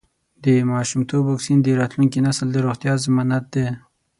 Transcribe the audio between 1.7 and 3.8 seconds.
راتلونکي نسل د روغتیا ضمانت دی.